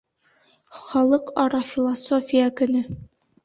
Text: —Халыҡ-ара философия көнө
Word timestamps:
—Халыҡ-ара 0.77 1.61
философия 1.75 2.51
көнө 2.59 2.87